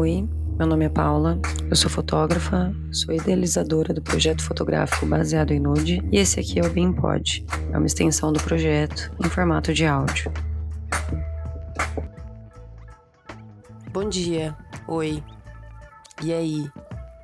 Oi, 0.00 0.28
meu 0.56 0.64
nome 0.64 0.84
é 0.84 0.88
Paula, 0.88 1.40
eu 1.68 1.74
sou 1.74 1.90
fotógrafa, 1.90 2.72
sou 2.92 3.12
idealizadora 3.12 3.92
do 3.92 4.00
projeto 4.00 4.44
fotográfico 4.44 5.04
baseado 5.04 5.50
em 5.50 5.58
nude 5.58 6.00
e 6.12 6.18
esse 6.18 6.38
aqui 6.38 6.60
é 6.60 6.62
o 6.64 6.70
BeamPod, 6.70 7.44
é 7.72 7.76
uma 7.76 7.84
extensão 7.84 8.32
do 8.32 8.40
projeto 8.40 9.12
em 9.18 9.28
formato 9.28 9.74
de 9.74 9.84
áudio. 9.84 10.32
Bom 13.90 14.08
dia, 14.08 14.56
oi. 14.86 15.20
E 16.22 16.32
aí, 16.32 16.70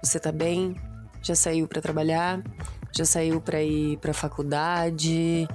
você 0.03 0.19
tá 0.19 0.33
bem? 0.33 0.75
Já 1.23 1.37
saiu 1.37 1.69
para 1.69 1.81
trabalhar? 1.81 2.43
Já 2.91 3.05
saiu 3.05 3.41
para 3.41 3.63
ir 3.63 3.99
para 3.99 4.13
faculdade? 4.13 5.47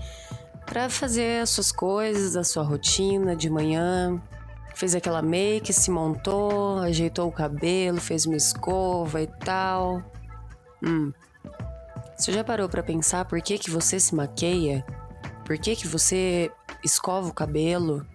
Para 0.66 0.90
fazer 0.90 1.42
as 1.42 1.50
suas 1.50 1.70
coisas, 1.70 2.38
a 2.38 2.46
sua 2.46 2.64
rotina 2.64 3.36
de 3.36 3.50
manhã? 3.50 4.22
Fez 4.80 4.96
aquela 4.96 5.22
make, 5.22 5.74
se 5.74 5.92
montou, 5.92 6.80
ajeitou 6.80 7.28
o 7.28 7.32
cabelo, 7.34 8.00
fez 8.00 8.26
uma 8.26 8.38
escova 8.38 9.22
e 9.22 9.28
tal. 9.28 10.02
Hum. 10.82 11.12
Você 12.16 12.32
já 12.32 12.46
parou 12.46 12.70
para 12.70 12.82
pensar 12.82 13.26
por 13.26 13.42
que 13.42 13.58
que 13.58 13.70
você 13.70 14.00
se 14.00 14.16
maqueia? 14.16 14.86
Por 15.44 15.58
que 15.58 15.76
que 15.76 15.86
você 15.86 16.50
escova 16.82 17.28
o 17.28 17.34
cabelo? 17.34 18.08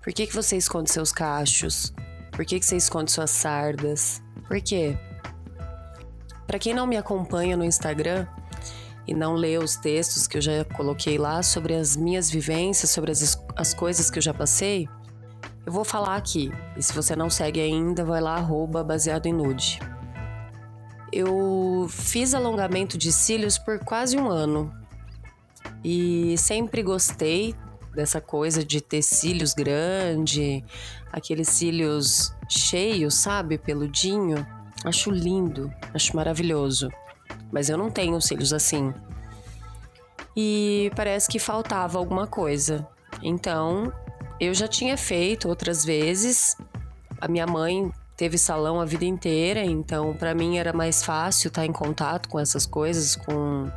Por 0.00 0.12
que 0.12 0.28
que 0.28 0.32
você 0.32 0.56
esconde 0.56 0.92
seus 0.92 1.10
cachos? 1.10 1.92
Por 2.30 2.44
que 2.44 2.60
que 2.60 2.66
você 2.66 2.76
esconde 2.76 3.10
suas 3.10 3.32
sardas? 3.32 4.22
Por 4.46 4.60
quê? 4.60 4.96
Para 6.46 6.60
quem 6.60 6.72
não 6.72 6.86
me 6.86 6.96
acompanha 6.96 7.56
no 7.56 7.64
Instagram 7.64 8.28
e 9.08 9.12
não 9.12 9.34
lê 9.34 9.58
os 9.58 9.74
textos 9.74 10.28
que 10.28 10.36
eu 10.36 10.40
já 10.40 10.64
coloquei 10.66 11.18
lá 11.18 11.42
sobre 11.42 11.74
as 11.74 11.96
minhas 11.96 12.30
vivências, 12.30 12.90
sobre 12.90 13.10
as, 13.10 13.42
as 13.56 13.74
coisas 13.74 14.08
que 14.08 14.18
eu 14.18 14.22
já 14.22 14.32
passei, 14.32 14.88
eu 15.66 15.72
vou 15.72 15.84
falar 15.84 16.14
aqui, 16.14 16.52
e 16.76 16.82
se 16.82 16.92
você 16.92 17.16
não 17.16 17.28
segue 17.28 17.60
ainda, 17.60 18.04
vai 18.04 18.20
lá, 18.20 18.36
arroba 18.36 18.84
baseado 18.84 19.26
em 19.26 19.32
nude. 19.32 19.80
Eu 21.12 21.88
fiz 21.90 22.34
alongamento 22.34 22.96
de 22.96 23.10
cílios 23.10 23.58
por 23.58 23.80
quase 23.80 24.16
um 24.16 24.30
ano. 24.30 24.72
E 25.82 26.38
sempre 26.38 26.84
gostei 26.84 27.52
dessa 27.92 28.20
coisa 28.20 28.64
de 28.64 28.80
ter 28.80 29.02
cílios 29.02 29.54
grande, 29.54 30.64
aqueles 31.12 31.48
cílios 31.48 32.32
cheios, 32.48 33.14
sabe, 33.14 33.58
peludinho. 33.58 34.46
Acho 34.84 35.10
lindo, 35.10 35.72
acho 35.92 36.14
maravilhoso. 36.14 36.88
Mas 37.50 37.68
eu 37.68 37.76
não 37.76 37.90
tenho 37.90 38.20
cílios 38.20 38.52
assim. 38.52 38.94
E 40.36 40.92
parece 40.94 41.28
que 41.28 41.40
faltava 41.40 41.98
alguma 41.98 42.26
coisa. 42.26 42.86
Então, 43.22 43.92
eu 44.40 44.54
já 44.54 44.68
tinha 44.68 44.96
feito 44.96 45.48
outras 45.48 45.84
vezes. 45.84 46.56
A 47.20 47.28
minha 47.28 47.46
mãe 47.46 47.90
teve 48.16 48.38
salão 48.38 48.80
a 48.80 48.84
vida 48.84 49.04
inteira, 49.04 49.64
então 49.64 50.14
para 50.14 50.34
mim 50.34 50.58
era 50.58 50.72
mais 50.72 51.02
fácil 51.02 51.48
estar 51.48 51.66
em 51.66 51.72
contato 51.72 52.28
com 52.28 52.38
essas 52.38 52.66
coisas, 52.66 53.16
com 53.16 53.70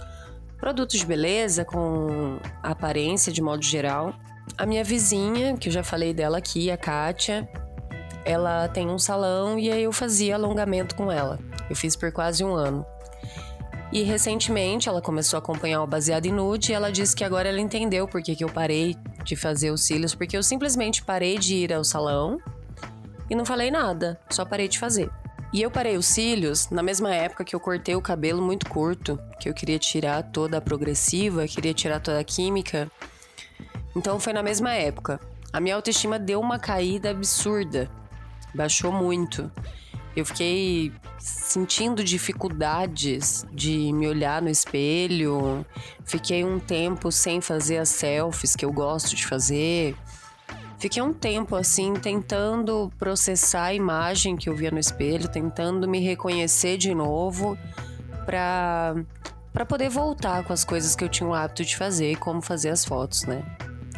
produtos 0.57 0.99
de 0.99 1.05
beleza, 1.05 1.65
com 1.65 2.37
aparência 2.61 3.31
de 3.31 3.41
modo 3.41 3.63
geral. 3.63 4.13
A 4.57 4.65
minha 4.65 4.83
vizinha, 4.83 5.55
que 5.57 5.69
eu 5.69 5.73
já 5.73 5.83
falei 5.83 6.13
dela 6.13 6.37
aqui, 6.37 6.69
a 6.71 6.77
Kátia, 6.77 7.47
ela 8.25 8.67
tem 8.67 8.89
um 8.89 8.99
salão 8.99 9.57
e 9.57 9.71
aí 9.71 9.83
eu 9.83 9.91
fazia 9.91 10.35
alongamento 10.35 10.95
com 10.95 11.11
ela. 11.11 11.39
Eu 11.69 11.75
fiz 11.75 11.95
por 11.95 12.11
quase 12.11 12.43
um 12.43 12.53
ano. 12.53 12.85
E 13.91 14.03
recentemente 14.03 14.87
ela 14.87 15.01
começou 15.01 15.37
a 15.37 15.39
acompanhar 15.39 15.81
o 15.81 15.87
Baseado 15.87 16.27
em 16.27 16.31
Nude 16.31 16.71
e 16.71 16.75
ela 16.75 16.91
disse 16.91 17.15
que 17.15 17.23
agora 17.23 17.49
ela 17.49 17.59
entendeu 17.59 18.07
por 18.07 18.21
que, 18.21 18.35
que 18.35 18.43
eu 18.43 18.49
parei 18.49 18.95
de 19.23 19.35
fazer 19.35 19.71
os 19.71 19.83
cílios, 19.83 20.13
porque 20.13 20.37
eu 20.37 20.43
simplesmente 20.43 21.03
parei 21.03 21.39
de 21.39 21.55
ir 21.55 21.73
ao 21.73 21.83
salão 21.83 22.39
e 23.29 23.35
não 23.35 23.45
falei 23.45 23.71
nada, 23.71 24.19
só 24.29 24.45
parei 24.45 24.67
de 24.67 24.77
fazer. 24.77 25.09
E 25.51 25.63
eu 25.63 25.71
parei 25.71 25.97
os 25.97 26.05
cílios 26.05 26.69
na 26.69 26.83
mesma 26.83 27.13
época 27.13 27.43
que 27.43 27.55
eu 27.55 27.59
cortei 27.59 27.95
o 27.95 28.01
cabelo 28.01 28.41
muito 28.41 28.69
curto, 28.69 29.19
que 29.39 29.49
eu 29.49 29.53
queria 29.53 29.79
tirar 29.79 30.21
toda 30.21 30.57
a 30.57 30.61
progressiva, 30.61 31.47
queria 31.47 31.73
tirar 31.73 31.99
toda 31.99 32.19
a 32.19 32.23
química. 32.23 32.91
Então 33.95 34.19
foi 34.19 34.33
na 34.33 34.43
mesma 34.43 34.71
época. 34.73 35.19
A 35.51 35.59
minha 35.59 35.75
autoestima 35.75 36.19
deu 36.19 36.39
uma 36.39 36.59
caída 36.59 37.09
absurda, 37.09 37.89
baixou 38.53 38.91
muito. 38.91 39.51
Eu 40.15 40.25
fiquei 40.25 40.91
sentindo 41.17 42.03
dificuldades 42.03 43.45
de 43.51 43.93
me 43.93 44.07
olhar 44.07 44.41
no 44.41 44.49
espelho. 44.49 45.65
Fiquei 46.03 46.43
um 46.43 46.59
tempo 46.59 47.11
sem 47.11 47.41
fazer 47.41 47.77
as 47.77 47.89
selfies 47.89 48.55
que 48.55 48.65
eu 48.65 48.71
gosto 48.71 49.15
de 49.15 49.25
fazer. 49.25 49.95
Fiquei 50.77 51.01
um 51.01 51.13
tempo 51.13 51.55
assim 51.55 51.93
tentando 51.93 52.91
processar 52.97 53.65
a 53.65 53.73
imagem 53.73 54.37
que 54.37 54.49
eu 54.49 54.55
via 54.55 54.71
no 54.71 54.79
espelho, 54.79 55.27
tentando 55.27 55.87
me 55.87 55.99
reconhecer 55.99 56.77
de 56.77 56.95
novo 56.95 57.57
para 58.25 58.95
para 59.51 59.65
poder 59.65 59.89
voltar 59.89 60.43
com 60.43 60.53
as 60.53 60.63
coisas 60.63 60.95
que 60.95 61.03
eu 61.03 61.09
tinha 61.09 61.27
o 61.27 61.33
hábito 61.33 61.65
de 61.65 61.75
fazer, 61.75 62.17
como 62.17 62.39
fazer 62.39 62.69
as 62.69 62.85
fotos, 62.85 63.25
né? 63.25 63.43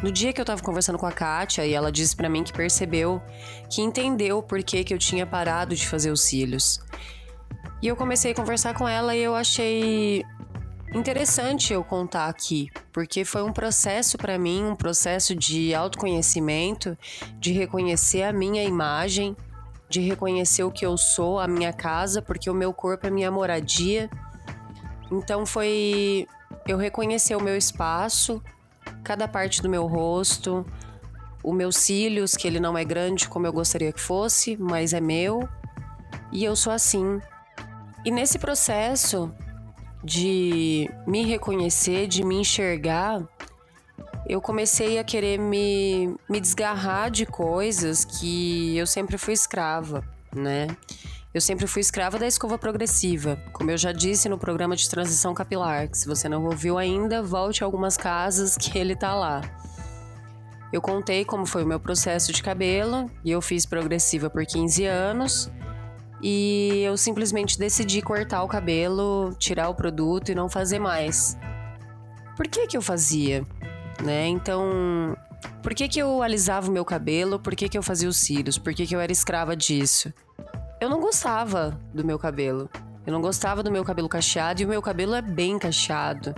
No 0.02 0.10
dia 0.10 0.32
que 0.32 0.40
eu 0.40 0.44
tava 0.44 0.60
conversando 0.60 0.98
com 0.98 1.06
a 1.06 1.12
Kátia 1.12 1.64
e 1.64 1.72
ela 1.72 1.92
disse 1.92 2.16
para 2.16 2.28
mim 2.28 2.42
que 2.42 2.52
percebeu, 2.52 3.22
que 3.70 3.80
entendeu 3.80 4.42
por 4.42 4.60
que, 4.62 4.82
que 4.82 4.92
eu 4.92 4.98
tinha 4.98 5.24
parado 5.24 5.76
de 5.76 5.86
fazer 5.86 6.10
os 6.10 6.22
cílios. 6.22 6.80
E 7.80 7.86
eu 7.86 7.94
comecei 7.94 8.32
a 8.32 8.34
conversar 8.34 8.74
com 8.74 8.88
ela 8.88 9.14
e 9.14 9.20
eu 9.20 9.34
achei 9.36 10.24
interessante 10.92 11.72
eu 11.72 11.84
contar 11.84 12.26
aqui, 12.26 12.68
porque 12.92 13.24
foi 13.24 13.44
um 13.44 13.52
processo 13.52 14.18
para 14.18 14.36
mim, 14.36 14.64
um 14.64 14.74
processo 14.74 15.36
de 15.36 15.72
autoconhecimento, 15.72 16.98
de 17.38 17.52
reconhecer 17.52 18.24
a 18.24 18.32
minha 18.32 18.64
imagem, 18.64 19.36
de 19.88 20.00
reconhecer 20.00 20.64
o 20.64 20.70
que 20.70 20.84
eu 20.84 20.98
sou, 20.98 21.38
a 21.38 21.46
minha 21.46 21.72
casa, 21.72 22.20
porque 22.20 22.50
o 22.50 22.54
meu 22.54 22.72
corpo 22.74 23.06
é 23.06 23.10
minha 23.10 23.30
moradia. 23.30 24.10
Então 25.12 25.46
foi 25.46 26.26
eu 26.66 26.76
reconhecer 26.76 27.36
o 27.36 27.42
meu 27.42 27.56
espaço, 27.56 28.42
cada 29.02 29.26
parte 29.26 29.60
do 29.60 29.68
meu 29.68 29.86
rosto, 29.86 30.66
o 31.42 31.52
meus 31.52 31.76
cílios, 31.76 32.34
que 32.34 32.46
ele 32.46 32.60
não 32.60 32.76
é 32.76 32.84
grande 32.84 33.28
como 33.28 33.46
eu 33.46 33.52
gostaria 33.52 33.92
que 33.92 34.00
fosse, 34.00 34.56
mas 34.56 34.92
é 34.92 35.00
meu. 35.00 35.48
E 36.30 36.44
eu 36.44 36.54
sou 36.54 36.72
assim. 36.72 37.20
E 38.04 38.10
nesse 38.10 38.38
processo 38.38 39.32
de 40.02 40.90
me 41.06 41.24
reconhecer, 41.24 42.06
de 42.06 42.24
me 42.24 42.36
enxergar, 42.36 43.22
eu 44.26 44.40
comecei 44.40 44.98
a 44.98 45.04
querer 45.04 45.38
me, 45.38 46.14
me 46.28 46.40
desgarrar 46.40 47.10
de 47.10 47.26
coisas 47.26 48.04
que 48.04 48.76
eu 48.76 48.86
sempre 48.86 49.18
fui 49.18 49.34
escrava, 49.34 50.04
né? 50.34 50.68
Eu 51.34 51.40
sempre 51.40 51.66
fui 51.66 51.80
escrava 51.80 52.18
da 52.18 52.26
escova 52.26 52.58
progressiva, 52.58 53.42
como 53.54 53.70
eu 53.70 53.78
já 53.78 53.90
disse 53.90 54.28
no 54.28 54.36
programa 54.36 54.76
de 54.76 54.88
transição 54.88 55.32
capilar, 55.32 55.88
que 55.88 55.96
se 55.96 56.06
você 56.06 56.28
não 56.28 56.44
ouviu 56.44 56.76
ainda, 56.76 57.22
volte 57.22 57.64
a 57.64 57.66
algumas 57.66 57.96
casas 57.96 58.54
que 58.54 58.78
ele 58.78 58.94
tá 58.94 59.14
lá. 59.14 59.40
Eu 60.70 60.82
contei 60.82 61.24
como 61.24 61.46
foi 61.46 61.64
o 61.64 61.66
meu 61.66 61.80
processo 61.80 62.32
de 62.32 62.42
cabelo 62.42 63.10
e 63.24 63.30
eu 63.30 63.40
fiz 63.40 63.64
progressiva 63.64 64.28
por 64.28 64.44
15 64.44 64.84
anos. 64.84 65.50
E 66.22 66.82
eu 66.84 66.96
simplesmente 66.98 67.58
decidi 67.58 68.02
cortar 68.02 68.42
o 68.42 68.48
cabelo, 68.48 69.34
tirar 69.38 69.70
o 69.70 69.74
produto 69.74 70.30
e 70.30 70.34
não 70.34 70.50
fazer 70.50 70.78
mais. 70.78 71.36
Por 72.36 72.46
que 72.46 72.66
que 72.66 72.76
eu 72.76 72.82
fazia? 72.82 73.46
Né? 74.02 74.28
Então, 74.28 75.16
por 75.62 75.74
que 75.74 75.88
que 75.88 75.98
eu 75.98 76.22
alisava 76.22 76.68
o 76.68 76.72
meu 76.72 76.84
cabelo? 76.84 77.38
Por 77.38 77.54
que 77.56 77.68
que 77.68 77.76
eu 77.76 77.82
fazia 77.82 78.08
os 78.08 78.18
cílios? 78.18 78.56
Por 78.56 78.72
que 78.72 78.86
que 78.86 78.94
eu 78.94 79.00
era 79.00 79.12
escrava 79.12 79.56
disso? 79.56 80.12
Eu 80.82 80.88
não 80.88 81.00
gostava 81.00 81.80
do 81.94 82.04
meu 82.04 82.18
cabelo. 82.18 82.68
Eu 83.06 83.12
não 83.12 83.20
gostava 83.20 83.62
do 83.62 83.70
meu 83.70 83.84
cabelo 83.84 84.08
cacheado 84.08 84.60
e 84.62 84.64
o 84.64 84.68
meu 84.68 84.82
cabelo 84.82 85.14
é 85.14 85.22
bem 85.22 85.56
cacheado. 85.56 86.34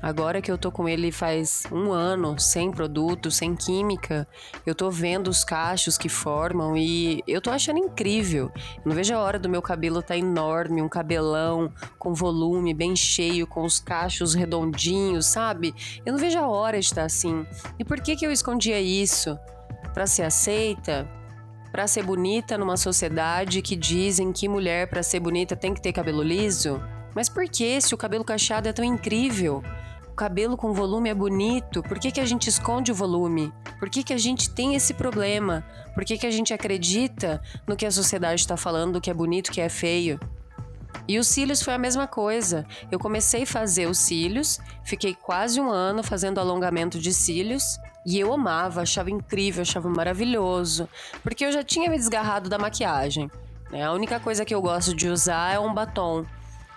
Agora 0.00 0.40
que 0.40 0.50
eu 0.50 0.56
tô 0.56 0.70
com 0.70 0.88
ele 0.88 1.10
faz 1.10 1.64
um 1.72 1.90
ano, 1.90 2.38
sem 2.38 2.70
produto, 2.70 3.32
sem 3.32 3.56
química, 3.56 4.28
eu 4.64 4.76
tô 4.76 4.92
vendo 4.92 5.26
os 5.26 5.42
cachos 5.42 5.98
que 5.98 6.08
formam 6.08 6.76
e 6.76 7.20
eu 7.26 7.40
tô 7.40 7.50
achando 7.50 7.80
incrível. 7.80 8.52
Eu 8.76 8.82
não 8.84 8.94
vejo 8.94 9.12
a 9.12 9.18
hora 9.18 9.40
do 9.40 9.48
meu 9.48 9.60
cabelo 9.60 10.00
tá 10.00 10.16
enorme, 10.16 10.80
um 10.80 10.88
cabelão 10.88 11.72
com 11.98 12.14
volume 12.14 12.72
bem 12.72 12.94
cheio, 12.94 13.44
com 13.44 13.64
os 13.64 13.80
cachos 13.80 14.34
redondinhos, 14.34 15.26
sabe? 15.26 15.74
Eu 16.06 16.12
não 16.12 16.20
vejo 16.20 16.38
a 16.38 16.46
hora 16.46 16.78
de 16.78 16.86
estar 16.86 17.02
assim. 17.02 17.44
E 17.76 17.84
por 17.84 18.00
que 18.00 18.14
que 18.14 18.24
eu 18.24 18.30
escondia 18.30 18.80
isso? 18.80 19.36
Para 19.92 20.06
ser 20.06 20.22
aceita? 20.22 21.08
Para 21.70 21.86
ser 21.86 22.02
bonita 22.02 22.58
numa 22.58 22.76
sociedade 22.76 23.62
que 23.62 23.76
dizem 23.76 24.32
que 24.32 24.48
mulher 24.48 24.88
para 24.88 25.02
ser 25.02 25.20
bonita 25.20 25.54
tem 25.54 25.72
que 25.72 25.80
ter 25.80 25.92
cabelo 25.92 26.22
liso? 26.22 26.82
Mas 27.14 27.28
por 27.28 27.44
que 27.48 27.80
se 27.80 27.94
o 27.94 27.98
cabelo 27.98 28.24
cacheado 28.24 28.68
é 28.68 28.72
tão 28.72 28.84
incrível? 28.84 29.62
O 30.08 30.14
cabelo 30.14 30.56
com 30.56 30.72
volume 30.72 31.08
é 31.08 31.14
bonito, 31.14 31.82
por 31.82 31.98
que, 31.98 32.10
que 32.10 32.20
a 32.20 32.26
gente 32.26 32.48
esconde 32.48 32.92
o 32.92 32.94
volume? 32.94 33.52
Por 33.78 33.88
que, 33.88 34.02
que 34.02 34.12
a 34.12 34.18
gente 34.18 34.50
tem 34.50 34.74
esse 34.74 34.92
problema? 34.92 35.64
Por 35.94 36.04
que, 36.04 36.18
que 36.18 36.26
a 36.26 36.30
gente 36.30 36.52
acredita 36.52 37.40
no 37.66 37.76
que 37.76 37.86
a 37.86 37.90
sociedade 37.90 38.40
está 38.40 38.56
falando, 38.56 39.00
que 39.00 39.10
é 39.10 39.14
bonito, 39.14 39.50
que 39.50 39.60
é 39.60 39.68
feio? 39.68 40.20
E 41.08 41.18
os 41.18 41.26
cílios 41.26 41.62
foi 41.62 41.74
a 41.74 41.78
mesma 41.78 42.06
coisa. 42.06 42.66
Eu 42.90 42.98
comecei 42.98 43.42
a 43.42 43.46
fazer 43.46 43.88
os 43.88 43.98
cílios, 43.98 44.60
fiquei 44.84 45.14
quase 45.14 45.60
um 45.60 45.70
ano 45.70 46.02
fazendo 46.02 46.38
alongamento 46.38 46.98
de 46.98 47.12
cílios 47.12 47.78
e 48.04 48.18
eu 48.18 48.32
amava, 48.32 48.82
achava 48.82 49.10
incrível, 49.10 49.62
achava 49.62 49.88
maravilhoso, 49.88 50.88
porque 51.22 51.44
eu 51.44 51.52
já 51.52 51.62
tinha 51.62 51.90
me 51.90 51.96
desgarrado 51.96 52.48
da 52.48 52.58
maquiagem. 52.58 53.30
Né? 53.70 53.84
A 53.84 53.92
única 53.92 54.18
coisa 54.18 54.44
que 54.44 54.54
eu 54.54 54.62
gosto 54.62 54.94
de 54.94 55.08
usar 55.08 55.54
é 55.54 55.58
um 55.58 55.72
batom. 55.72 56.24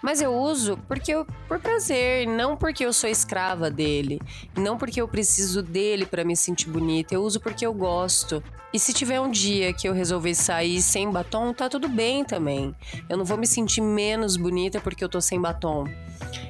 Mas 0.04 0.22
eu 0.22 0.36
uso 0.36 0.78
porque 0.86 1.14
eu, 1.14 1.26
por 1.48 1.60
prazer, 1.60 2.28
não 2.28 2.58
porque 2.58 2.86
eu 2.86 2.92
sou 2.92 3.10
escrava 3.10 3.72
dele, 3.72 4.22
não 4.54 4.78
porque 4.78 5.00
eu 5.00 5.08
preciso 5.08 5.64
dele 5.64 6.06
para 6.06 6.26
me 6.26 6.36
sentir 6.36 6.70
bonita. 6.70 7.16
Eu 7.16 7.24
uso 7.24 7.40
porque 7.40 7.66
eu 7.66 7.74
gosto. 7.74 8.44
E 8.74 8.80
se 8.80 8.92
tiver 8.92 9.22
um 9.22 9.32
dia 9.32 9.72
que 9.72 9.88
eu 9.88 9.94
resolver 9.94 10.36
sair 10.36 10.82
sem 10.82 11.10
batom, 11.10 11.54
tá 11.54 11.70
tudo 11.70 11.88
bem 11.88 12.26
também. 12.26 12.76
Eu 13.08 13.16
não 13.16 13.24
vou 13.24 13.38
me 13.38 13.48
sentir 13.48 13.80
menos 13.80 14.36
bonita 14.36 14.82
porque 14.82 15.02
eu 15.02 15.08
tô 15.08 15.22
sem 15.22 15.40
batom. 15.40 15.86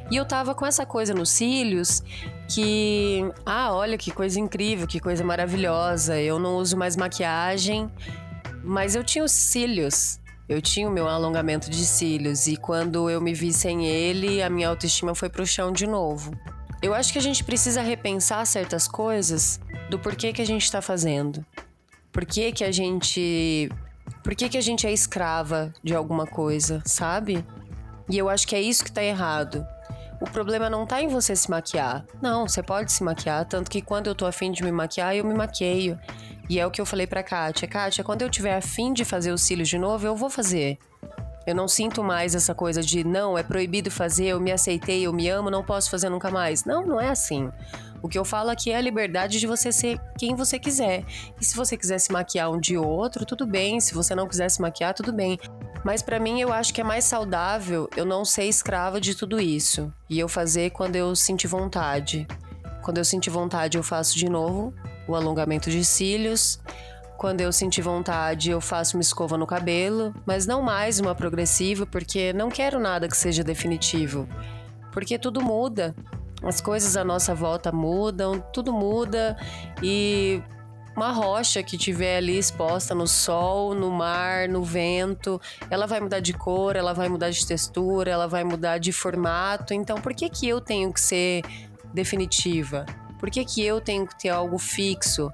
E 0.10 0.16
eu 0.16 0.26
tava 0.26 0.56
com 0.56 0.66
essa 0.66 0.84
coisa 0.84 1.14
nos 1.14 1.30
cílios 1.30 2.02
que, 2.50 3.24
ah, 3.46 3.72
olha 3.72 4.00
que 4.00 4.10
coisa 4.10 4.40
incrível, 4.40 4.88
que 4.88 5.00
coisa 5.00 5.24
maravilhosa. 5.24 6.20
Eu 6.20 6.40
não 6.40 6.56
uso 6.56 6.76
mais 6.76 6.96
maquiagem, 6.96 7.88
mas 8.64 8.96
eu 8.96 9.04
tinha 9.04 9.24
os 9.24 9.32
cílios 9.32 10.23
eu 10.48 10.62
tinha 10.62 10.88
o 10.88 10.92
meu 10.92 11.08
alongamento 11.08 11.70
de 11.70 11.86
cílios 11.86 12.48
e 12.48 12.58
quando 12.58 13.10
eu 13.10 13.22
me 13.22 13.34
vi 13.34 13.54
sem 13.54 13.86
ele, 13.88 14.42
a 14.42 14.50
minha 14.50 14.70
autoestima 14.70 15.16
foi 15.16 15.30
pro 15.30 15.46
chão 15.46 15.72
de 15.72 15.88
novo. 15.88 16.32
Eu 16.82 16.94
acho 16.94 17.14
que 17.14 17.20
a 17.20 17.22
gente 17.22 17.44
precisa 17.44 17.82
repensar 17.82 18.46
certas 18.46 18.88
coisas 18.88 19.60
do 19.90 19.98
porquê 19.98 20.34
que 20.34 20.42
a 20.42 20.46
gente 20.46 20.64
está 20.64 20.82
fazendo. 20.82 21.46
Por 22.12 22.26
que, 22.26 22.52
que 22.52 22.64
a 22.64 22.72
gente. 22.72 23.72
Por 24.22 24.36
que, 24.36 24.50
que 24.50 24.58
a 24.58 24.62
gente 24.62 24.86
é 24.86 24.92
escrava 24.92 25.74
de 25.82 25.96
alguma 25.96 26.28
coisa, 26.28 26.82
sabe? 26.86 27.46
E 28.10 28.18
eu 28.18 28.30
acho 28.30 28.46
que 28.46 28.56
é 28.56 28.62
isso 28.62 28.84
que 28.84 28.92
tá 28.92 29.02
errado. 29.02 29.66
O 30.20 30.26
problema 30.26 30.70
não 30.70 30.86
tá 30.86 31.02
em 31.02 31.08
você 31.08 31.36
se 31.36 31.50
maquiar. 31.50 32.06
Não, 32.22 32.48
você 32.48 32.62
pode 32.62 32.92
se 32.92 33.04
maquiar, 33.04 33.46
tanto 33.46 33.72
que 33.72 33.82
quando 33.82 34.08
eu 34.08 34.16
tô 34.16 34.26
afim 34.26 34.52
de 34.52 34.64
me 34.64 34.72
maquiar, 34.72 35.16
eu 35.16 35.26
me 35.26 35.34
maqueio. 35.34 35.98
E 36.50 36.60
é 36.60 36.68
o 36.68 36.72
que 36.72 36.82
eu 36.82 36.86
falei 36.86 37.08
pra 37.08 37.24
Kátia. 37.24 37.68
Kátia, 37.68 38.04
quando 38.04 38.22
eu 38.22 38.30
tiver 38.30 38.56
afim 38.56 38.94
de 38.94 39.06
fazer 39.06 39.32
os 39.32 39.42
cílios 39.42 39.70
de 39.70 39.78
novo, 39.78 40.06
eu 40.06 40.16
vou 40.16 40.30
fazer. 40.30 40.78
Eu 41.46 41.56
não 41.56 41.68
sinto 41.68 42.04
mais 42.04 42.36
essa 42.36 42.56
coisa 42.56 42.82
de 42.82 43.04
não, 43.04 43.38
é 43.38 43.44
proibido 43.44 43.92
fazer, 43.92 44.28
eu 44.28 44.40
me 44.40 44.52
aceitei, 44.52 45.04
eu 45.06 45.12
me 45.12 45.28
amo, 45.28 45.52
não 45.52 45.64
posso 45.64 45.90
fazer 45.90 46.10
nunca 46.10 46.32
mais. 46.32 46.64
Não, 46.64 46.86
não 46.86 47.02
é 47.02 47.10
assim. 47.10 47.50
O 48.02 48.08
que 48.08 48.18
eu 48.18 48.26
falo 48.26 48.50
aqui 48.50 48.72
é 48.72 48.78
a 48.78 48.82
liberdade 48.82 49.40
de 49.40 49.48
você 49.48 49.72
ser 49.72 50.00
quem 50.18 50.36
você 50.36 50.58
quiser. 50.58 51.06
E 51.40 51.46
se 51.46 51.56
você 51.56 51.76
quiser 51.78 52.00
se 52.00 52.12
maquiar 52.12 52.50
um 52.50 52.60
ou 52.78 52.88
outro, 52.88 53.26
tudo 53.26 53.46
bem. 53.46 53.80
Se 53.80 53.94
você 53.94 54.16
não 54.16 54.28
quiser 54.28 54.50
se 54.50 54.62
maquiar, 54.62 54.94
tudo 54.94 55.12
bem. 55.12 55.38
Mas 55.84 56.02
para 56.02 56.20
mim 56.20 56.40
eu 56.40 56.52
acho 56.52 56.74
que 56.74 56.80
é 56.80 56.84
mais 56.84 57.04
saudável 57.04 57.90
eu 57.96 58.06
não 58.06 58.24
ser 58.24 58.46
escrava 58.46 59.02
de 59.02 59.16
tudo 59.16 59.40
isso 59.40 59.92
e 60.10 60.18
eu 60.20 60.30
fazer 60.30 60.72
quando 60.72 60.96
eu 60.96 61.14
sentir 61.14 61.48
vontade. 61.48 62.26
Quando 62.82 62.98
eu 62.98 63.06
sentir 63.06 63.30
vontade, 63.30 63.78
eu 63.78 63.84
faço 63.84 64.18
de 64.18 64.30
novo 64.30 64.74
o 65.08 65.16
alongamento 65.16 65.70
de 65.70 65.84
cílios. 65.84 66.60
Quando 67.18 67.42
eu 67.42 67.54
sentir 67.54 67.82
vontade, 67.82 68.52
eu 68.52 68.60
faço 68.60 68.98
uma 68.98 69.02
escova 69.02 69.38
no 69.38 69.48
cabelo, 69.48 70.14
mas 70.26 70.46
não 70.46 70.62
mais 70.62 71.00
uma 71.00 71.16
progressiva, 71.16 71.86
porque 71.86 72.34
não 72.34 72.50
quero 72.50 72.80
nada 72.80 73.08
que 73.08 73.16
seja 73.16 73.44
definitivo. 73.44 74.28
Porque 74.92 75.18
tudo 75.18 75.42
muda. 75.42 75.96
As 76.44 76.60
coisas 76.60 76.98
à 76.98 77.04
nossa 77.04 77.34
volta 77.34 77.72
mudam, 77.72 78.44
tudo 78.52 78.74
muda 78.74 79.38
e 79.82 80.44
uma 80.96 81.12
rocha 81.12 81.64
que 81.64 81.78
tiver 81.78 82.18
ali 82.18 82.38
exposta 82.38 82.94
no 82.94 83.08
sol, 83.08 83.74
no 83.74 83.90
mar, 83.90 84.48
no 84.48 84.62
vento, 84.62 85.42
ela 85.70 85.88
vai 85.88 86.00
mudar 86.00 86.20
de 86.20 86.34
cor, 86.34 86.76
ela 86.76 86.94
vai 86.94 87.10
mudar 87.10 87.30
de 87.30 87.46
textura, 87.46 88.12
ela 88.12 88.28
vai 88.28 88.44
mudar 88.44 88.78
de 88.78 88.92
formato. 88.92 89.74
Então, 89.74 90.00
por 90.00 90.14
que 90.14 90.30
que 90.30 90.48
eu 90.48 90.62
tenho 90.62 90.94
que 90.94 91.02
ser 91.02 91.44
definitiva? 91.94 92.86
Por 93.24 93.32
que, 93.32 93.46
que 93.46 93.64
eu 93.64 93.80
tenho 93.80 94.06
que 94.06 94.20
ter 94.20 94.28
algo 94.28 94.58
fixo? 94.58 95.32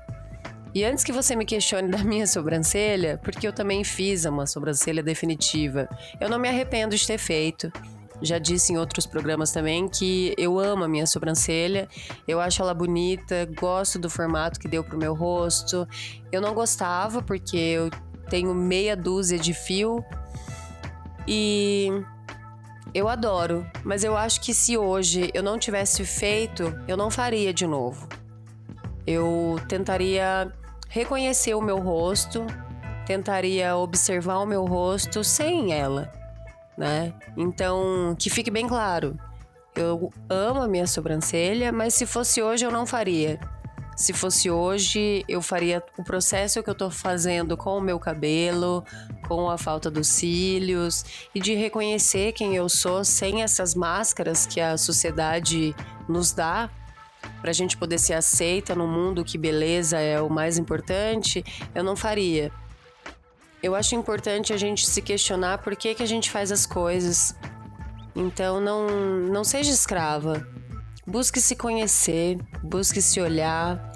E 0.75 0.83
antes 0.83 1.03
que 1.03 1.11
você 1.11 1.35
me 1.35 1.43
questione 1.43 1.89
da 1.89 2.03
minha 2.03 2.27
sobrancelha, 2.27 3.19
porque 3.23 3.47
eu 3.47 3.51
também 3.51 3.83
fiz 3.83 4.25
uma 4.25 4.45
sobrancelha 4.45 5.01
definitiva, 5.01 5.89
eu 6.21 6.29
não 6.29 6.37
me 6.37 6.47
arrependo 6.47 6.95
de 6.95 7.07
ter 7.07 7.17
feito. 7.17 7.71
Já 8.21 8.37
disse 8.37 8.73
em 8.73 8.77
outros 8.77 9.07
programas 9.07 9.51
também 9.51 9.87
que 9.87 10.35
eu 10.37 10.59
amo 10.59 10.83
a 10.83 10.87
minha 10.87 11.07
sobrancelha, 11.07 11.89
eu 12.27 12.39
acho 12.39 12.61
ela 12.61 12.75
bonita, 12.75 13.49
gosto 13.59 13.97
do 13.97 14.07
formato 14.07 14.59
que 14.59 14.67
deu 14.67 14.83
pro 14.83 14.95
meu 14.95 15.15
rosto. 15.15 15.87
Eu 16.31 16.41
não 16.41 16.53
gostava 16.53 17.23
porque 17.23 17.57
eu 17.57 17.89
tenho 18.29 18.53
meia 18.53 18.95
dúzia 18.95 19.39
de 19.39 19.55
fio 19.55 20.05
e 21.27 21.89
eu 22.93 23.07
adoro, 23.07 23.65
mas 23.83 24.03
eu 24.03 24.17
acho 24.17 24.41
que 24.41 24.53
se 24.53 24.77
hoje 24.77 25.29
eu 25.33 25.43
não 25.43 25.59
tivesse 25.59 26.03
feito, 26.05 26.77
eu 26.87 26.97
não 26.97 27.11
faria 27.11 27.53
de 27.53 27.67
novo. 27.67 28.07
Eu 29.05 29.59
tentaria 29.67 30.51
reconhecer 30.87 31.53
o 31.53 31.61
meu 31.61 31.79
rosto, 31.79 32.45
tentaria 33.05 33.75
observar 33.75 34.39
o 34.39 34.45
meu 34.45 34.65
rosto 34.65 35.23
sem 35.23 35.73
ela, 35.73 36.11
né? 36.77 37.13
Então, 37.37 38.15
que 38.17 38.29
fique 38.29 38.51
bem 38.51 38.67
claro. 38.67 39.17
Eu 39.75 40.11
amo 40.29 40.61
a 40.61 40.67
minha 40.67 40.87
sobrancelha, 40.87 41.71
mas 41.71 41.93
se 41.93 42.05
fosse 42.05 42.41
hoje 42.41 42.65
eu 42.65 42.71
não 42.71 42.85
faria. 42.85 43.39
Se 43.99 44.13
fosse 44.13 44.49
hoje, 44.49 45.25
eu 45.27 45.41
faria 45.41 45.83
o 45.97 46.03
processo 46.05 46.63
que 46.63 46.69
eu 46.69 46.73
tô 46.73 46.89
fazendo 46.89 47.57
com 47.57 47.77
o 47.77 47.81
meu 47.81 47.99
cabelo, 47.99 48.81
com 49.27 49.49
a 49.49 49.57
falta 49.57 49.91
dos 49.91 50.07
cílios 50.07 51.03
e 51.35 51.41
de 51.41 51.53
reconhecer 51.53 52.31
quem 52.31 52.55
eu 52.55 52.69
sou 52.69 53.03
sem 53.03 53.43
essas 53.43 53.75
máscaras 53.75 54.45
que 54.45 54.61
a 54.61 54.77
sociedade 54.77 55.75
nos 56.07 56.31
dá 56.31 56.69
para 57.41 57.49
a 57.49 57.53
gente 57.53 57.75
poder 57.75 57.99
ser 57.99 58.13
aceita 58.13 58.73
no 58.73 58.87
mundo 58.87 59.25
que 59.25 59.37
beleza 59.37 59.99
é 59.99 60.21
o 60.21 60.29
mais 60.29 60.57
importante, 60.57 61.43
eu 61.75 61.83
não 61.83 61.97
faria. 61.97 62.53
Eu 63.61 63.75
acho 63.75 63.95
importante 63.95 64.53
a 64.53 64.57
gente 64.57 64.87
se 64.87 65.01
questionar 65.01 65.57
por 65.57 65.75
que, 65.75 65.93
que 65.93 66.03
a 66.03 66.07
gente 66.07 66.31
faz 66.31 66.53
as 66.53 66.65
coisas. 66.65 67.35
Então 68.15 68.61
não, 68.61 68.87
não 69.29 69.43
seja 69.43 69.71
escrava. 69.71 70.47
Busque 71.05 71.41
se 71.41 71.55
conhecer, 71.55 72.37
busque 72.63 73.01
se 73.01 73.19
olhar 73.19 73.88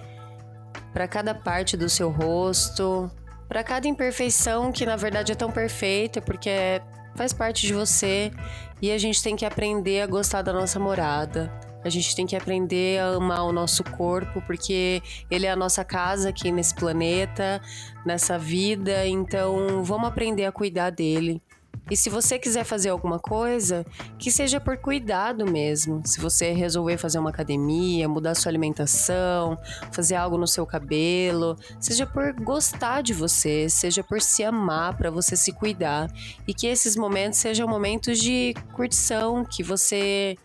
para 0.93 1.07
cada 1.07 1.33
parte 1.33 1.75
do 1.75 1.89
seu 1.89 2.09
rosto, 2.09 3.09
para 3.47 3.63
cada 3.63 3.87
imperfeição 3.87 4.71
que 4.71 4.85
na 4.85 4.95
verdade 4.95 5.31
é 5.31 5.35
tão 5.35 5.51
perfeita, 5.51 6.21
porque 6.21 6.49
é, 6.49 6.81
faz 7.15 7.33
parte 7.33 7.67
de 7.67 7.73
você 7.73 8.31
e 8.81 8.91
a 8.91 8.97
gente 8.97 9.21
tem 9.21 9.35
que 9.35 9.45
aprender 9.45 10.01
a 10.01 10.07
gostar 10.07 10.41
da 10.41 10.53
nossa 10.53 10.79
morada. 10.79 11.51
A 11.83 11.89
gente 11.89 12.15
tem 12.15 12.25
que 12.25 12.35
aprender 12.35 12.99
a 12.99 13.15
amar 13.15 13.43
o 13.43 13.51
nosso 13.51 13.83
corpo, 13.83 14.41
porque 14.47 15.01
ele 15.29 15.45
é 15.45 15.51
a 15.51 15.55
nossa 15.55 15.83
casa 15.83 16.29
aqui 16.29 16.49
nesse 16.49 16.73
planeta, 16.73 17.61
nessa 18.05 18.39
vida. 18.39 19.05
Então, 19.05 19.83
vamos 19.83 20.07
aprender 20.07 20.45
a 20.45 20.51
cuidar 20.51 20.91
dele. 20.91 21.41
E 21.91 21.97
se 21.97 22.09
você 22.09 22.39
quiser 22.39 22.63
fazer 22.63 22.89
alguma 22.89 23.19
coisa, 23.19 23.85
que 24.17 24.31
seja 24.31 24.59
por 24.59 24.77
cuidado 24.77 25.45
mesmo. 25.49 26.01
Se 26.05 26.19
você 26.19 26.53
resolver 26.53 26.97
fazer 26.97 27.19
uma 27.19 27.29
academia, 27.29 28.07
mudar 28.07 28.35
sua 28.35 28.49
alimentação, 28.49 29.57
fazer 29.91 30.15
algo 30.15 30.37
no 30.37 30.47
seu 30.47 30.65
cabelo, 30.65 31.57
seja 31.79 32.07
por 32.07 32.33
gostar 32.33 33.01
de 33.01 33.13
você, 33.13 33.67
seja 33.69 34.03
por 34.03 34.21
se 34.21 34.43
amar, 34.43 34.97
para 34.97 35.11
você 35.11 35.35
se 35.35 35.51
cuidar. 35.51 36.09
E 36.47 36.53
que 36.53 36.67
esses 36.67 36.95
momentos 36.95 37.39
sejam 37.39 37.67
momentos 37.67 38.17
de 38.17 38.53
curtição, 38.73 39.43
que 39.43 39.61
você 39.61 40.37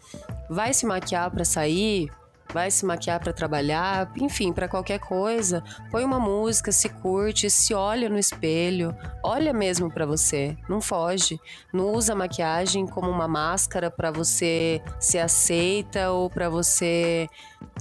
vai 0.51 0.75
se 0.75 0.87
maquiar 0.87 1.31
para 1.31 1.45
sair, 1.45 2.11
vai 2.53 2.71
se 2.71 2.85
maquiar 2.87 3.21
para 3.21 3.33
trabalhar, 3.33 4.11
enfim, 4.17 4.53
para 4.53 4.69
qualquer 4.69 4.99
coisa, 4.99 5.63
põe 5.91 6.05
uma 6.05 6.19
música, 6.19 6.73
se 6.73 6.89
curte, 6.89 7.51
se 7.51 7.75
olha 7.75 8.09
no 8.09 8.19
espelho, 8.19 8.97
olha 9.23 9.53
mesmo 9.53 9.91
para 9.91 10.07
você, 10.07 10.57
não 10.69 10.81
foge, 10.81 11.39
não 11.73 11.93
usa 11.93 12.15
maquiagem 12.15 12.87
como 12.87 13.11
uma 13.11 13.29
máscara 13.29 13.91
para 13.91 14.11
você 14.11 14.83
ser 14.99 15.19
aceita 15.19 16.11
ou 16.11 16.31
para 16.31 16.49
você, 16.49 17.29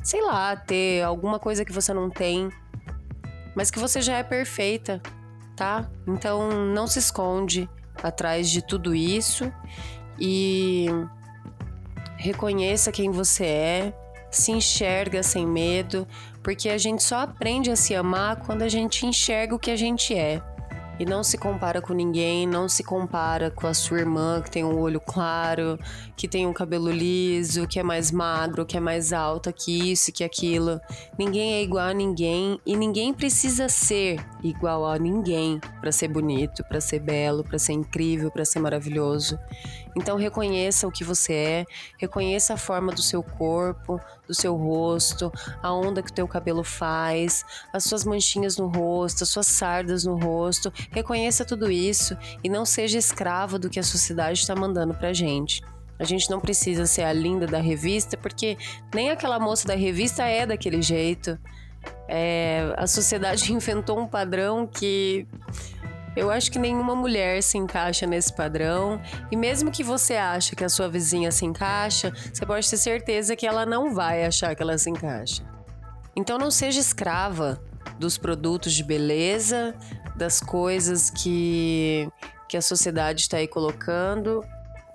sei 0.03 0.21
lá, 0.21 0.55
ter 0.55 1.01
alguma 1.03 1.39
coisa 1.39 1.63
que 1.63 1.71
você 1.71 1.93
não 1.93 2.09
tem, 2.09 2.50
mas 3.55 3.71
que 3.71 3.79
você 3.79 4.01
já 4.01 4.17
é 4.17 4.24
perfeita, 4.24 5.01
tá? 5.55 5.89
Então 6.05 6.50
não 6.50 6.88
se 6.88 7.00
esconde 7.00 7.69
atrás 8.03 8.50
de 8.50 8.62
tudo 8.62 8.93
isso 8.93 9.51
e 10.19 10.88
reconheça 12.17 12.91
quem 12.91 13.12
você 13.12 13.45
é 13.45 14.06
se 14.29 14.51
enxerga 14.51 15.24
sem 15.24 15.46
medo, 15.46 16.07
porque 16.43 16.69
a 16.69 16.77
gente 16.77 17.03
só 17.03 17.19
aprende 17.19 17.72
a 17.72 17.75
se 17.75 17.96
amar 17.96 18.38
quando 18.38 18.62
a 18.62 18.69
gente 18.69 19.05
enxerga 19.05 19.55
o 19.55 19.60
que 19.60 19.72
a 19.72 19.75
gente 19.75 20.13
é. 20.15 20.41
E 21.00 21.05
não 21.05 21.24
se 21.24 21.38
compara 21.38 21.79
com 21.79 21.93
ninguém, 21.93 22.48
não 22.48 22.67
se 22.67 22.84
compara 22.84 23.51
com 23.51 23.67
a 23.67 23.74
sua 23.74 24.00
irmã 24.00 24.41
que 24.41 24.50
tem 24.50 24.63
um 24.63 24.79
olho 24.79 25.00
claro, 25.00 25.77
que 26.15 26.27
tem 26.27 26.48
um 26.48 26.53
cabelo 26.53 26.89
liso, 26.89 27.67
que 27.67 27.79
é 27.79 27.84
mais 27.84 28.12
magro, 28.12 28.65
que 28.65 28.75
é 28.75 28.79
mais 28.79 29.13
alta 29.13 29.53
que 29.53 29.91
isso, 29.91 30.12
que 30.12 30.24
aquilo. 30.24 30.81
Ninguém 31.15 31.53
é 31.53 31.62
igual 31.62 31.89
a 31.89 31.93
ninguém 31.93 32.60
e 32.65 32.75
ninguém 32.75 33.13
precisa 33.13 33.69
ser 33.69 34.19
igual 34.43 34.88
a 34.88 34.98
ninguém 34.98 35.60
para 35.79 35.91
ser 35.91 36.07
bonito, 36.07 36.63
para 36.63 36.81
ser 36.81 37.00
belo, 37.00 37.43
para 37.43 37.60
ser 37.60 37.74
incrível, 37.74 38.31
para 38.31 38.43
ser 38.43 38.60
maravilhoso. 38.60 39.38
Então 39.97 40.15
reconheça 40.15 40.87
o 40.87 40.91
que 40.91 41.03
você 41.03 41.33
é, 41.33 41.65
reconheça 41.97 42.53
a 42.53 42.57
forma 42.57 42.93
do 42.93 43.01
seu 43.01 43.23
corpo, 43.23 43.99
do 44.27 44.33
seu 44.33 44.55
rosto, 44.55 45.31
a 45.61 45.73
onda 45.73 46.03
que 46.03 46.11
o 46.11 46.13
teu 46.13 46.27
cabelo 46.27 46.63
faz, 46.63 47.43
as 47.73 47.83
suas 47.83 48.05
manchinhas 48.05 48.57
no 48.57 48.67
rosto, 48.67 49.23
as 49.23 49.29
suas 49.29 49.47
sardas 49.47 50.05
no 50.05 50.15
rosto. 50.15 50.71
Reconheça 50.91 51.43
tudo 51.43 51.71
isso 51.71 52.15
e 52.43 52.49
não 52.49 52.63
seja 52.63 52.99
escravo 52.99 53.57
do 53.57 53.71
que 53.71 53.79
a 53.79 53.83
sociedade 53.83 54.39
está 54.39 54.55
mandando 54.55 54.93
pra 54.93 55.13
gente. 55.13 55.63
A 55.97 56.03
gente 56.03 56.29
não 56.29 56.39
precisa 56.39 56.85
ser 56.85 57.01
a 57.01 57.11
linda 57.11 57.47
da 57.47 57.59
revista, 57.59 58.15
porque 58.15 58.55
nem 58.93 59.09
aquela 59.09 59.39
moça 59.39 59.67
da 59.67 59.75
revista 59.75 60.23
é 60.25 60.45
daquele 60.45 60.79
jeito. 60.79 61.39
É, 62.07 62.71
a 62.77 62.85
sociedade 62.85 63.49
inventou 63.51 63.99
um 63.99 64.05
padrão 64.05 64.67
que 64.67 65.25
eu 66.17 66.31
acho 66.31 66.51
que 66.51 66.57
nenhuma 66.57 66.95
mulher 66.95 67.43
se 67.43 67.59
encaixa 67.59 68.07
nesse 68.07 68.33
padrão. 68.33 69.00
E 69.31 69.36
mesmo 69.36 69.71
que 69.71 69.83
você 69.83 70.15
ache 70.15 70.55
que 70.55 70.63
a 70.63 70.69
sua 70.69 70.89
vizinha 70.89 71.31
se 71.31 71.45
encaixa, 71.45 72.12
você 72.33 72.43
pode 72.43 72.67
ter 72.67 72.77
certeza 72.77 73.36
que 73.36 73.45
ela 73.45 73.67
não 73.67 73.93
vai 73.93 74.25
achar 74.25 74.55
que 74.55 74.63
ela 74.63 74.77
se 74.79 74.89
encaixa. 74.89 75.43
Então 76.15 76.39
não 76.39 76.50
seja 76.50 76.79
escrava 76.79 77.62
dos 78.00 78.17
produtos 78.17 78.74
de 78.74 78.83
beleza, 78.83 79.75
das 80.15 80.41
coisas 80.41 81.12
que, 81.12 82.09
que 82.50 82.57
a 82.57 82.62
sociedade 82.63 83.21
está 83.21 83.38
aí 83.38 83.47
colocando. 83.47 84.43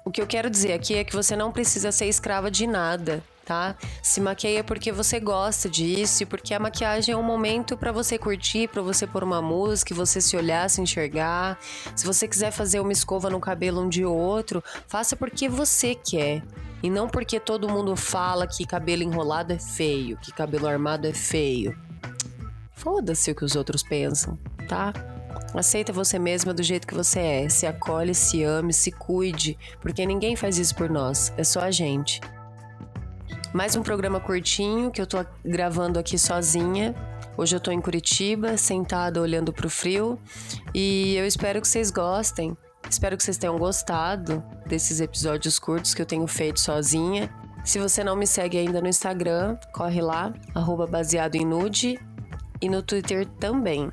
O 0.05 0.11
que 0.11 0.21
eu 0.21 0.27
quero 0.27 0.51
dizer 0.51 0.73
aqui 0.73 0.97
é 0.97 1.05
que 1.05 1.15
você 1.15 1.37
não 1.37 1.53
precisa 1.53 1.93
ser 1.93 2.07
escrava 2.07 2.51
de 2.51 2.67
nada 2.67 3.23
tá? 3.45 3.77
Se 4.03 4.21
maqueia 4.21 4.63
porque 4.65 4.93
você 4.93 5.19
gosta 5.21 5.69
disso, 5.69 6.27
porque 6.27 6.55
a 6.55 6.61
maquiagem 6.61 7.15
é 7.15 7.17
um 7.17 7.23
momento 7.23 7.77
para 7.77 7.93
você 7.93 8.19
curtir, 8.19 8.69
para 8.69 8.83
você 8.83 9.07
pôr 9.07 9.25
uma 9.25 9.43
música, 9.43 9.95
você 9.95 10.21
se 10.21 10.37
olhar, 10.37 10.69
se 10.69 10.81
enxergar. 10.81 11.59
Se 11.95 12.07
você 12.07 12.27
quiser 12.29 12.51
fazer 12.51 12.81
uma 12.81 12.93
escova 12.93 13.29
no 13.29 13.41
cabelo 13.41 13.83
um 13.83 13.89
de 13.89 14.05
outro, 14.05 14.63
faça 14.87 15.17
porque 15.17 15.49
você 15.49 15.95
quer. 15.95 16.43
E 16.83 16.91
não 16.91 17.09
porque 17.09 17.39
todo 17.39 17.69
mundo 17.69 17.95
fala 17.95 18.47
que 18.47 18.67
cabelo 18.67 19.03
enrolado 19.03 19.53
é 19.53 19.59
feio, 19.59 20.17
que 20.17 20.33
cabelo 20.33 20.67
armado 20.67 21.07
é 21.07 21.13
feio. 21.13 21.77
Foda-se 22.75 23.31
o 23.31 23.35
que 23.35 23.45
os 23.45 23.55
outros 23.55 23.83
pensam, 23.85 24.37
tá? 24.69 24.93
Aceita 25.55 25.93
você 25.93 26.19
mesma 26.19 26.53
do 26.53 26.63
jeito 26.63 26.87
que 26.87 26.95
você 26.95 27.21
é, 27.21 27.49
se 27.49 27.67
acolhe, 27.67 28.15
se 28.15 28.43
ame, 28.43 28.73
se 28.73 28.91
cuide, 28.91 29.57
porque 29.81 30.05
ninguém 30.05 30.35
faz 30.35 30.59
isso 30.59 30.75
por 30.75 30.91
nós, 30.91 31.33
é 31.37 31.45
só 31.45 31.61
a 31.61 31.71
gente. 31.71 32.21
Mais 33.53 33.77
um 33.77 33.83
programa 33.83 34.19
curtinho 34.19 34.91
que 34.91 34.99
eu 34.99 35.07
tô 35.07 35.23
gravando 35.45 35.99
aqui 35.99 36.19
sozinha. 36.19 36.95
Hoje 37.37 37.55
eu 37.55 37.61
tô 37.61 37.71
em 37.71 37.83
Curitiba, 37.83 38.57
sentada 38.57 39.21
olhando 39.21 39.53
pro 39.53 39.69
frio, 39.69 40.19
e 40.75 41.15
eu 41.17 41.27
espero 41.27 41.61
que 41.61 41.69
vocês 41.69 41.91
gostem. 41.91 42.57
Espero 42.89 43.15
que 43.15 43.23
vocês 43.23 43.37
tenham 43.37 43.59
gostado 43.59 44.43
desses 44.67 45.03
episódios 45.03 45.59
curtos 45.59 45.93
que 45.93 46.01
eu 46.01 46.07
tenho 46.07 46.27
feito 46.27 46.61
sozinha. 46.61 47.29
Se 47.63 47.79
você 47.79 48.03
não 48.03 48.17
me 48.17 48.27
segue 48.27 48.57
ainda 48.57 48.81
no 48.81 48.89
Instagram, 48.89 49.59
corre 49.75 50.01
lá, 50.01 50.33
arroba 50.55 50.87
baseado 50.87 51.35
em 51.35 51.45
nude, 51.45 52.01
e 52.59 52.71
no 52.71 52.83
Twitter 52.83 53.27
também. 53.39 53.93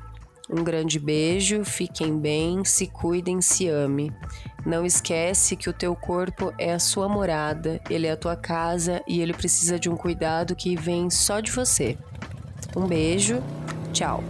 Um 0.52 0.64
grande 0.64 0.98
beijo, 0.98 1.64
fiquem 1.64 2.18
bem, 2.18 2.64
se 2.64 2.88
cuidem, 2.88 3.40
se 3.40 3.68
ame. 3.68 4.12
Não 4.66 4.84
esquece 4.84 5.56
que 5.56 5.70
o 5.70 5.72
teu 5.72 5.94
corpo 5.94 6.52
é 6.58 6.72
a 6.72 6.78
sua 6.78 7.08
morada, 7.08 7.80
ele 7.88 8.06
é 8.06 8.12
a 8.12 8.16
tua 8.16 8.36
casa 8.36 9.00
e 9.06 9.20
ele 9.20 9.32
precisa 9.32 9.78
de 9.78 9.88
um 9.88 9.96
cuidado 9.96 10.56
que 10.56 10.76
vem 10.76 11.08
só 11.08 11.40
de 11.40 11.52
você. 11.52 11.96
Um 12.76 12.86
beijo, 12.86 13.40
tchau. 13.92 14.24